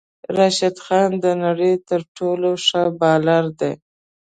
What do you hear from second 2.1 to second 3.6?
ټولو ښه بالر